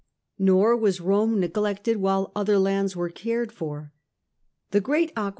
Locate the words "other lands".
2.41-2.95